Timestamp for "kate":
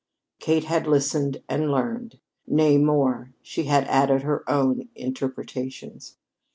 0.39-0.63